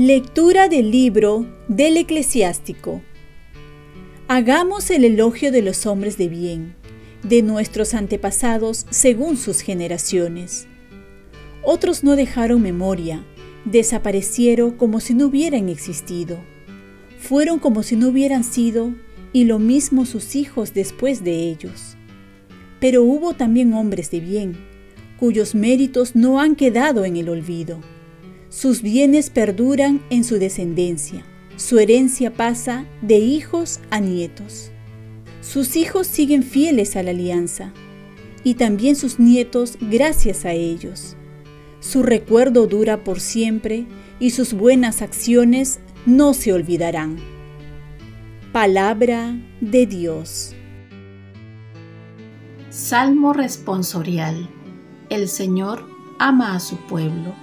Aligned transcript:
Lectura 0.00 0.68
del 0.68 0.92
libro 0.92 1.44
del 1.66 1.96
eclesiástico. 1.96 3.02
Hagamos 4.28 4.90
el 4.90 5.04
elogio 5.04 5.50
de 5.50 5.60
los 5.60 5.86
hombres 5.86 6.16
de 6.16 6.28
bien, 6.28 6.76
de 7.24 7.42
nuestros 7.42 7.94
antepasados 7.94 8.86
según 8.90 9.36
sus 9.36 9.60
generaciones. 9.60 10.68
Otros 11.64 12.04
no 12.04 12.14
dejaron 12.14 12.62
memoria, 12.62 13.24
desaparecieron 13.64 14.70
como 14.70 15.00
si 15.00 15.14
no 15.14 15.26
hubieran 15.26 15.68
existido. 15.68 16.38
Fueron 17.18 17.58
como 17.58 17.82
si 17.82 17.96
no 17.96 18.10
hubieran 18.10 18.44
sido, 18.44 18.94
y 19.32 19.44
lo 19.44 19.58
mismo 19.58 20.06
sus 20.06 20.36
hijos 20.36 20.74
después 20.74 21.24
de 21.24 21.50
ellos. 21.50 21.96
Pero 22.80 23.02
hubo 23.02 23.34
también 23.34 23.72
hombres 23.74 24.10
de 24.10 24.20
bien, 24.20 24.56
cuyos 25.18 25.54
méritos 25.54 26.14
no 26.14 26.40
han 26.40 26.56
quedado 26.56 27.04
en 27.04 27.16
el 27.16 27.28
olvido 27.28 27.80
sus 28.50 28.80
bienes 28.80 29.28
perduran 29.28 30.00
en 30.08 30.24
su 30.24 30.38
descendencia. 30.38 31.22
Su 31.56 31.78
herencia 31.78 32.32
pasa 32.32 32.86
de 33.02 33.18
hijos 33.18 33.80
a 33.90 34.00
nietos. 34.00 34.70
Sus 35.42 35.76
hijos 35.76 36.06
siguen 36.06 36.42
fieles 36.42 36.96
a 36.96 37.02
la 37.02 37.10
alianza 37.10 37.74
y 38.44 38.54
también 38.54 38.96
sus 38.96 39.18
nietos 39.18 39.76
gracias 39.80 40.46
a 40.46 40.52
ellos. 40.52 41.16
Su 41.80 42.02
recuerdo 42.02 42.66
dura 42.66 43.04
por 43.04 43.20
siempre 43.20 43.84
y 44.18 44.30
sus 44.30 44.54
buenas 44.54 45.02
acciones 45.02 45.78
no 46.06 46.32
se 46.32 46.54
olvidarán. 46.54 47.18
Palabra 48.60 49.36
de 49.60 49.86
Dios. 49.86 50.52
Salmo 52.70 53.32
responsorial. 53.32 54.50
El 55.10 55.28
Señor 55.28 55.86
ama 56.18 56.56
a 56.56 56.58
su 56.58 56.76
pueblo 56.88 57.34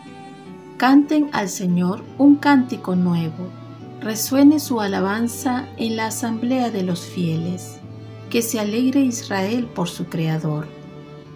Canten 0.75 1.29
al 1.31 1.47
Señor 1.47 2.03
un 2.17 2.35
cántico 2.35 2.97
nuevo. 2.97 3.47
Resuene 4.01 4.59
su 4.59 4.81
alabanza 4.81 5.69
en 5.77 5.95
la 5.95 6.07
asamblea 6.07 6.69
de 6.69 6.83
los 6.83 7.05
fieles. 7.05 7.77
Que 8.29 8.41
se 8.41 8.59
alegre 8.59 8.99
Israel 8.99 9.69
por 9.73 9.87
su 9.87 10.07
Creador, 10.07 10.67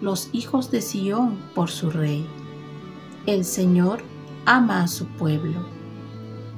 los 0.02 0.28
hijos 0.34 0.70
de 0.70 0.82
Sión 0.82 1.38
por 1.54 1.70
su 1.70 1.88
Rey. 1.90 2.26
El 3.24 3.46
Señor 3.46 4.02
ama 4.44 4.82
a 4.82 4.88
su 4.88 5.06
pueblo. 5.06 5.64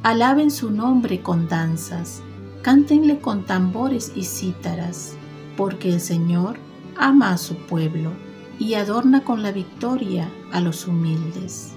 Alaben 0.02 0.50
su 0.50 0.72
nombre 0.72 1.22
con 1.22 1.46
danzas, 1.46 2.20
cántenle 2.62 3.18
con 3.18 3.44
tambores 3.44 4.12
y 4.14 4.24
cítaras, 4.24 5.14
porque 5.56 5.92
el 5.92 6.00
Señor 6.00 6.56
ama 6.96 7.32
a 7.32 7.38
su 7.38 7.56
pueblo 7.56 8.12
y 8.58 8.74
adorna 8.74 9.24
con 9.24 9.42
la 9.42 9.52
victoria 9.52 10.30
a 10.52 10.60
los 10.60 10.86
humildes. 10.86 11.72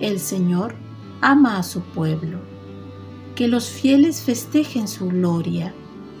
El 0.00 0.20
Señor 0.20 0.76
ama 1.20 1.58
a 1.58 1.62
su 1.62 1.80
pueblo. 1.80 2.38
Que 3.34 3.48
los 3.48 3.68
fieles 3.68 4.22
festejen 4.22 4.86
su 4.86 5.08
gloria 5.08 5.74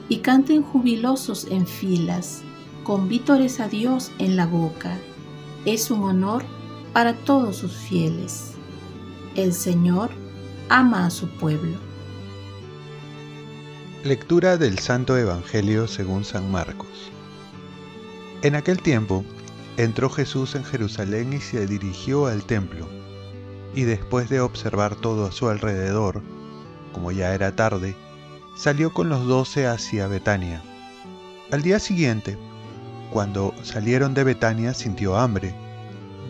y 0.08 0.18
canten 0.18 0.62
jubilosos 0.62 1.46
en 1.48 1.66
filas, 1.66 2.42
con 2.82 3.08
vítores 3.08 3.60
a 3.60 3.68
Dios 3.68 4.10
en 4.18 4.36
la 4.36 4.46
boca. 4.46 4.98
Es 5.64 5.90
un 5.90 6.02
honor 6.02 6.44
para 6.92 7.14
todos 7.14 7.56
sus 7.56 7.76
fieles. 7.76 8.54
El 9.36 9.52
Señor 9.52 10.10
ama 10.68 11.06
a 11.06 11.10
su 11.10 11.28
pueblo. 11.28 11.93
Lectura 14.04 14.58
del 14.58 14.80
Santo 14.80 15.16
Evangelio 15.16 15.88
según 15.88 16.26
San 16.26 16.50
Marcos. 16.50 17.10
En 18.42 18.54
aquel 18.54 18.82
tiempo 18.82 19.24
entró 19.78 20.10
Jesús 20.10 20.54
en 20.56 20.62
Jerusalén 20.62 21.32
y 21.32 21.40
se 21.40 21.66
dirigió 21.66 22.26
al 22.26 22.44
templo 22.44 22.86
y 23.74 23.84
después 23.84 24.28
de 24.28 24.42
observar 24.42 24.94
todo 24.94 25.24
a 25.24 25.32
su 25.32 25.48
alrededor, 25.48 26.20
como 26.92 27.12
ya 27.12 27.32
era 27.32 27.56
tarde, 27.56 27.96
salió 28.58 28.92
con 28.92 29.08
los 29.08 29.26
doce 29.26 29.66
hacia 29.66 30.06
Betania. 30.06 30.62
Al 31.50 31.62
día 31.62 31.78
siguiente, 31.78 32.36
cuando 33.10 33.54
salieron 33.62 34.12
de 34.12 34.24
Betania, 34.24 34.74
sintió 34.74 35.16
hambre. 35.16 35.54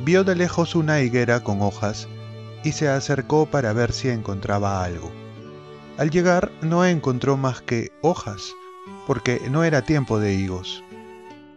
Vio 0.05 0.23
de 0.23 0.37
lejos 0.37 0.77
una 0.77 1.01
higuera 1.01 1.43
con 1.43 1.61
hojas 1.61 2.07
y 2.63 2.71
se 2.71 2.89
acercó 2.89 3.47
para 3.47 3.73
ver 3.73 3.91
si 3.91 4.11
encontraba 4.11 4.85
algo. 4.85 5.24
Al 5.97 6.11
llegar 6.11 6.51
no 6.61 6.85
encontró 6.85 7.37
más 7.37 7.63
que 7.63 7.93
hojas, 8.03 8.53
porque 9.07 9.41
no 9.49 9.63
era 9.63 9.83
tiempo 9.83 10.19
de 10.19 10.35
higos. 10.35 10.83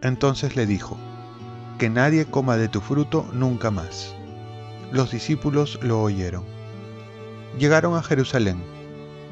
Entonces 0.00 0.54
le 0.54 0.64
dijo, 0.64 0.96
que 1.78 1.90
nadie 1.90 2.24
coma 2.24 2.56
de 2.56 2.68
tu 2.68 2.80
fruto 2.80 3.28
nunca 3.32 3.72
más. 3.72 4.14
Los 4.92 5.10
discípulos 5.10 5.80
lo 5.82 6.00
oyeron. 6.02 6.44
Llegaron 7.58 7.96
a 7.96 8.02
Jerusalén. 8.02 8.62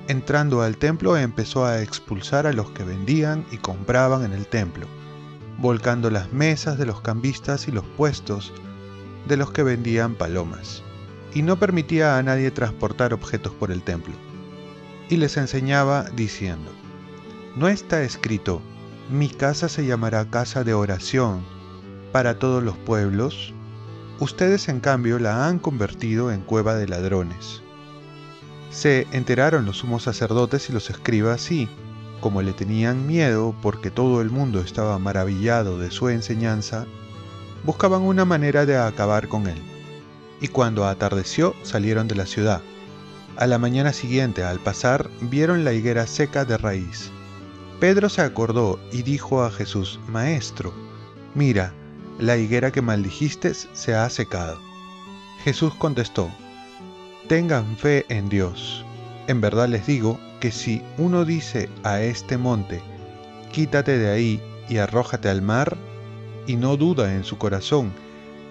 Entrando 0.09 0.63
al 0.63 0.77
templo 0.77 1.17
empezó 1.17 1.65
a 1.65 1.83
expulsar 1.83 2.49
a 2.49 2.53
los 2.53 2.73
que 2.73 2.83
vendían 2.83 3.45
y 3.53 3.59
compraban 3.59 4.25
en 4.25 4.33
el 4.33 4.49
templo, 4.49 4.89
volcando 5.59 6.11
las 6.11 6.33
mesas 6.33 6.79
de 6.79 6.87
los 6.87 7.01
cambistas 7.01 7.69
y 7.69 7.73
los 7.73 7.85
puestos 7.97 8.53
de 9.29 9.37
los 9.37 9.53
que 9.53 9.63
vendían 9.63 10.17
palomas, 10.17 10.83
y 11.33 11.43
no 11.43 11.61
permitía 11.61 12.19
a 12.19 12.23
nadie 12.25 12.51
transportar 12.51 13.15
objetos 13.15 13.53
por 13.53 13.71
el 13.71 13.83
templo. 13.83 14.26
Y 15.09 15.19
les 15.19 15.37
enseñaba 15.37 16.05
diciendo, 16.17 16.71
¿no 17.55 17.69
está 17.69 18.03
escrito, 18.03 18.61
mi 19.09 19.29
casa 19.29 19.69
se 19.69 19.87
llamará 19.87 20.29
casa 20.31 20.65
de 20.65 20.75
oración 20.75 21.45
para 22.13 22.39
todos 22.39 22.63
los 22.63 22.77
pueblos? 22.77 23.55
Ustedes 24.19 24.69
en 24.69 24.81
cambio 24.81 25.19
la 25.19 25.47
han 25.47 25.59
convertido 25.61 26.33
en 26.33 26.41
cueva 26.41 26.75
de 26.75 26.89
ladrones. 26.89 27.63
Se 28.71 29.07
enteraron 29.13 29.65
los 29.65 29.79
sumos 29.79 30.03
sacerdotes 30.03 30.69
y 30.69 30.73
los 30.73 30.91
escribas 30.91 31.53
y, 31.53 31.69
como 32.21 32.43
le 32.43 32.53
tenían 32.53 33.07
miedo 33.07 33.55
porque 33.63 33.91
todo 33.91 34.21
el 34.21 34.31
mundo 34.31 34.61
estaba 34.61 34.99
maravillado 34.99 35.79
de 35.79 35.93
su 35.93 36.09
enseñanza, 36.09 36.87
buscaban 37.65 38.03
una 38.03 38.25
manera 38.25 38.67
de 38.67 38.77
acabar 38.77 39.29
con 39.29 39.47
él. 39.47 39.63
Y 40.41 40.49
cuando 40.49 40.85
atardeció 40.85 41.55
salieron 41.63 42.09
de 42.09 42.17
la 42.17 42.27
ciudad. 42.27 42.61
A 43.37 43.47
la 43.47 43.59
mañana 43.59 43.93
siguiente, 43.93 44.43
al 44.43 44.61
pasar, 44.61 45.11
vieron 45.21 45.63
la 45.63 45.75
higuera 45.75 46.07
seca 46.07 46.47
de 46.47 46.57
raíz. 46.57 47.11
Pedro 47.81 48.09
se 48.09 48.23
acordó 48.23 48.81
y 48.93 49.03
dijo 49.03 49.45
a 49.45 49.51
Jesús, 49.51 50.01
Maestro, 50.09 50.73
mira, 51.35 51.75
la 52.19 52.39
higuera 52.39 52.71
que 52.73 52.81
maldijiste 52.81 53.53
se 53.53 53.95
ha 53.95 54.09
secado. 54.09 54.59
Jesús 55.45 55.75
contestó, 55.75 56.31
Tengan 57.29 57.77
fe 57.77 58.07
en 58.09 58.31
Dios. 58.31 58.87
En 59.27 59.43
verdad 59.43 59.69
les 59.69 59.87
digo 59.87 60.19
que 60.41 60.51
si 60.51 60.81
uno 60.97 61.27
dice 61.27 61.69
a 61.83 62.01
este 62.01 62.39
monte, 62.39 62.81
quítate 63.53 63.99
de 63.99 64.11
ahí 64.11 64.41
y 64.71 64.79
arrójate 64.79 65.29
al 65.29 65.43
mar, 65.43 65.77
y 66.47 66.57
no 66.57 66.79
duda 66.79 67.15
en 67.15 67.23
su 67.23 67.37
corazón, 67.37 67.93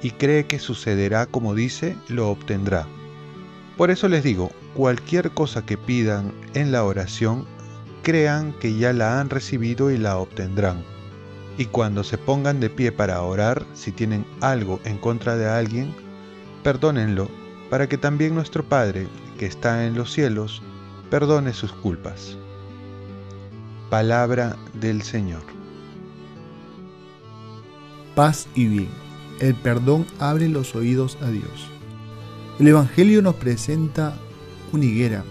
y 0.03 0.12
cree 0.12 0.46
que 0.46 0.59
sucederá 0.59 1.25
como 1.25 1.56
dice, 1.56 1.96
lo 2.07 2.29
obtendrá. 2.29 2.85
Por 3.78 3.90
eso 3.90 4.07
les 4.07 4.23
digo, 4.23 4.52
cualquier 4.75 5.31
cosa 5.31 5.66
que 5.66 5.78
pidan 5.78 6.34
en 6.53 6.72
la 6.72 6.84
oración, 6.84 7.46
crean 8.03 8.53
que 8.53 8.78
ya 8.78 8.94
la 8.94 9.19
han 9.19 9.30
recibido 9.30 9.90
y 9.90 9.97
la 9.97 10.18
obtendrán 10.18 10.84
y 11.58 11.66
cuando 11.66 12.03
se 12.03 12.18
pongan 12.18 12.59
de 12.59 12.69
pie 12.69 12.91
para 12.91 13.22
orar, 13.22 13.66
si 13.74 13.91
tienen 13.91 14.25
algo 14.41 14.80
en 14.84 14.97
contra 14.97 15.38
de 15.38 15.47
alguien, 15.47 15.94
perdónenlo, 16.64 17.30
para 17.69 17.88
que 17.88 17.97
también 17.97 18.35
nuestro 18.35 18.64
Padre, 18.64 19.08
que 19.38 19.46
está 19.46 19.85
en 19.85 19.96
los 19.96 20.12
cielos, 20.12 20.62
perdone 21.09 21.53
sus 21.53 21.72
culpas. 21.72 22.38
Palabra 23.90 24.58
del 24.73 25.02
Señor. 25.02 25.44
Paz 28.16 28.47
y 28.55 28.66
bien. 28.66 28.90
El 29.40 29.55
perdón 29.55 30.05
abre 30.20 30.47
los 30.47 30.76
oídos 30.76 31.17
a 31.22 31.29
Dios. 31.29 31.70
El 32.59 32.67
Evangelio 32.70 33.22
nos 33.22 33.35
presenta 33.35 34.17
una 34.75 34.85
higuera 34.85 35.23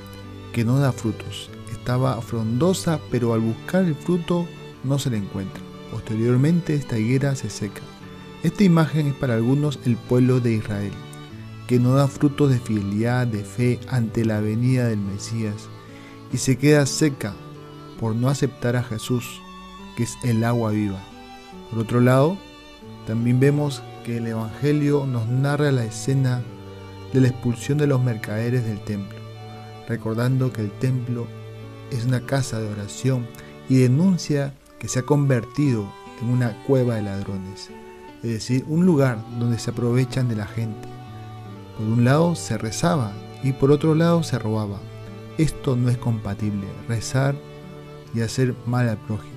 que 0.53 0.65
no 0.65 0.79
da 0.79 0.93
frutos. 0.93 1.51
Estaba 1.71 2.21
frondosa, 2.23 2.99
pero 3.11 3.35
al 3.35 3.41
buscar 3.41 3.85
el 3.85 3.95
fruto 3.95 4.47
no 4.83 4.99
se 4.99 5.11
le 5.11 5.19
encuentra. 5.19 5.63
Posteriormente 5.91 6.75
esta 6.75 6.99
higuera 6.99 7.37
se 7.37 7.51
seca. 7.51 7.83
Esta 8.43 8.65
imagen 8.65 9.09
es 9.09 9.15
para 9.15 9.35
algunos 9.35 9.79
el 9.85 9.97
pueblo 9.97 10.41
de 10.41 10.55
Israel, 10.55 10.93
que 11.67 11.79
no 11.79 11.95
da 11.95 12.09
frutos 12.09 12.51
de 12.51 12.59
fidelidad, 12.59 13.27
de 13.27 13.45
fe 13.45 13.79
ante 13.89 14.25
la 14.25 14.41
venida 14.41 14.89
del 14.89 14.99
Mesías, 14.99 15.69
y 16.33 16.39
se 16.39 16.59
queda 16.59 16.85
seca 16.85 17.35
por 18.01 18.15
no 18.15 18.29
aceptar 18.29 18.77
a 18.77 18.83
Jesús, 18.83 19.41
que 19.97 20.03
es 20.03 20.19
el 20.25 20.45
agua 20.45 20.73
viva. 20.73 21.03
Por 21.71 21.79
otro 21.81 22.01
lado, 22.01 22.37
también 23.07 23.41
vemos 23.41 23.83
que 24.05 24.19
el 24.19 24.27
Evangelio 24.27 25.07
nos 25.07 25.27
narra 25.27 25.73
la 25.73 25.85
escena 25.85 26.43
de 27.13 27.21
la 27.21 27.29
expulsión 27.29 27.79
de 27.79 27.87
los 27.87 28.03
mercaderes 28.03 28.65
del 28.67 28.81
templo, 28.81 29.19
recordando 29.89 30.53
que 30.53 30.63
el 30.63 30.71
templo 30.73 31.27
es 31.91 32.05
una 32.05 32.21
casa 32.21 32.61
de 32.61 32.71
oración 32.71 33.27
y 33.69 33.77
denuncia 33.77 34.55
que 34.79 34.89
se 34.89 35.01
ha 35.01 35.03
convertido 35.03 35.91
en 36.21 36.29
una 36.29 36.63
cueva 36.65 36.97
de 36.97 37.03
ladrones, 37.03 37.71
es 38.23 38.31
decir, 38.31 38.65
un 38.69 38.87
lugar 38.87 39.19
donde 39.39 39.59
se 39.59 39.71
aprovechan 39.71 40.29
de 40.29 40.37
la 40.37 40.47
gente. 40.47 40.89
Por 41.77 41.87
un 41.87 42.05
lado 42.05 42.35
se 42.35 42.57
rezaba 42.59 43.13
y 43.43 43.53
por 43.53 43.71
otro 43.71 43.95
lado 43.95 44.23
se 44.23 44.39
robaba. 44.39 44.81
Esto 45.39 45.77
no 45.77 45.91
es 45.91 45.99
compatible, 45.99 46.67
rezar 46.89 47.35
y 48.15 48.21
hacer 48.21 48.55
mal 48.67 48.89
al 48.89 48.99
prójimo. 48.99 49.35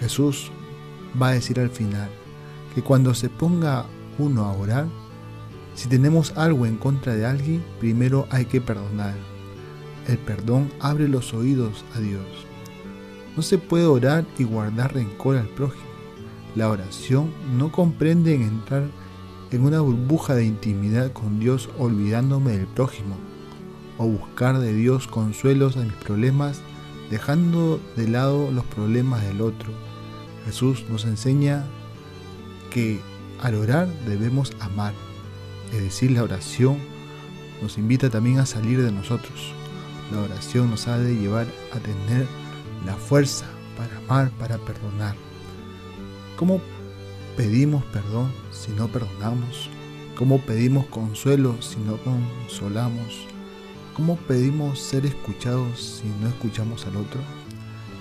Jesús 0.00 0.50
va 1.20 1.28
a 1.28 1.32
decir 1.32 1.60
al 1.60 1.70
final 1.70 2.08
que 2.74 2.82
cuando 2.82 3.14
se 3.14 3.28
ponga 3.28 3.86
uno 4.18 4.44
a 4.44 4.52
orar, 4.52 4.86
si 5.74 5.88
tenemos 5.88 6.32
algo 6.36 6.64
en 6.64 6.76
contra 6.76 7.14
de 7.14 7.26
alguien, 7.26 7.62
primero 7.78 8.26
hay 8.30 8.46
que 8.46 8.60
perdonar. 8.60 9.14
El 10.08 10.18
perdón 10.18 10.70
abre 10.80 11.08
los 11.08 11.34
oídos 11.34 11.84
a 11.94 11.98
Dios. 11.98 12.24
No 13.36 13.42
se 13.42 13.58
puede 13.58 13.86
orar 13.86 14.24
y 14.38 14.44
guardar 14.44 14.94
rencor 14.94 15.36
al 15.36 15.48
prójimo. 15.48 15.84
La 16.54 16.70
oración 16.70 17.32
no 17.58 17.72
comprende 17.72 18.34
en 18.34 18.42
entrar 18.42 18.84
en 19.50 19.62
una 19.62 19.80
burbuja 19.80 20.34
de 20.34 20.44
intimidad 20.44 21.12
con 21.12 21.38
Dios 21.40 21.68
olvidándome 21.78 22.52
del 22.52 22.66
prójimo, 22.66 23.16
o 23.98 24.06
buscar 24.06 24.58
de 24.58 24.72
Dios 24.72 25.06
consuelos 25.06 25.76
a 25.76 25.80
mis 25.80 25.92
problemas 25.92 26.60
dejando 27.10 27.80
de 27.96 28.08
lado 28.08 28.50
los 28.50 28.64
problemas 28.64 29.22
del 29.22 29.40
otro. 29.40 29.72
Jesús 30.44 30.84
nos 30.88 31.04
enseña 31.04 31.64
que 32.70 33.00
al 33.40 33.54
orar 33.54 33.88
debemos 34.06 34.52
amar, 34.60 34.92
es 35.72 35.82
decir, 35.82 36.10
la 36.12 36.22
oración 36.22 36.78
nos 37.62 37.78
invita 37.78 38.10
también 38.10 38.38
a 38.38 38.46
salir 38.46 38.82
de 38.82 38.92
nosotros. 38.92 39.52
La 40.12 40.20
oración 40.20 40.70
nos 40.70 40.86
ha 40.88 40.98
de 40.98 41.16
llevar 41.16 41.46
a 41.72 41.78
tener 41.78 42.26
la 42.84 42.94
fuerza 42.94 43.46
para 43.76 43.96
amar, 43.98 44.30
para 44.38 44.58
perdonar. 44.58 45.16
¿Cómo 46.36 46.60
pedimos 47.36 47.84
perdón 47.86 48.32
si 48.52 48.72
no 48.72 48.88
perdonamos? 48.88 49.68
¿Cómo 50.16 50.40
pedimos 50.40 50.86
consuelo 50.86 51.60
si 51.60 51.76
no 51.78 51.98
consolamos? 51.98 53.26
¿Cómo 53.94 54.16
pedimos 54.16 54.78
ser 54.78 55.06
escuchados 55.06 56.00
si 56.02 56.08
no 56.20 56.28
escuchamos 56.28 56.86
al 56.86 56.96
otro? 56.96 57.20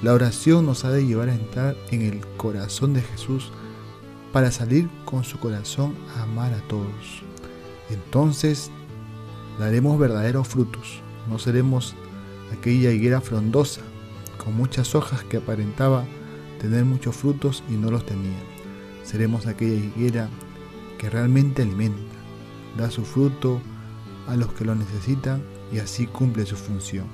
La 0.03 0.13
oración 0.13 0.65
nos 0.65 0.85
ha 0.85 0.91
de 0.91 1.05
llevar 1.05 1.29
a 1.29 1.35
entrar 1.35 1.75
en 1.89 2.01
el 2.01 2.19
corazón 2.37 2.93
de 2.93 3.01
Jesús 3.01 3.51
para 4.31 4.51
salir 4.51 4.89
con 5.05 5.23
su 5.23 5.39
corazón 5.39 5.95
a 6.15 6.23
amar 6.23 6.53
a 6.53 6.59
todos. 6.67 7.23
Entonces 7.89 8.69
daremos 9.57 9.97
verdaderos 9.97 10.47
frutos, 10.47 11.01
no 11.29 11.39
seremos 11.39 11.95
aquella 12.51 12.91
higuera 12.91 13.21
frondosa 13.21 13.81
con 14.37 14.55
muchas 14.55 14.95
hojas 14.95 15.23
que 15.23 15.37
aparentaba 15.37 16.05
tener 16.59 16.85
muchos 16.85 17.15
frutos 17.15 17.63
y 17.69 17.73
no 17.73 17.91
los 17.91 18.05
tenía. 18.05 18.39
Seremos 19.03 19.47
aquella 19.47 19.75
higuera 19.75 20.29
que 20.97 21.09
realmente 21.09 21.61
alimenta, 21.61 22.15
da 22.77 22.89
su 22.89 23.03
fruto 23.03 23.61
a 24.27 24.35
los 24.35 24.53
que 24.53 24.65
lo 24.65 24.75
necesitan 24.75 25.43
y 25.71 25.79
así 25.79 26.07
cumple 26.07 26.45
su 26.45 26.55
función. 26.55 27.05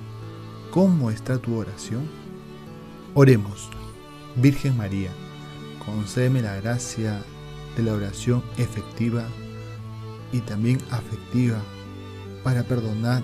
¿Cómo 0.72 1.12
está 1.12 1.38
tu 1.38 1.58
oración? 1.58 2.10
Oremos. 3.14 3.70
Virgen 4.38 4.78
María, 4.78 5.12
concédeme 5.86 6.42
la 6.42 6.56
gracia 6.56 7.22
de 7.76 7.84
la 7.84 7.94
oración 7.94 8.42
efectiva 8.58 9.26
y 10.32 10.40
también 10.40 10.80
afectiva 10.90 11.62
para 12.44 12.64
perdonar 12.64 13.24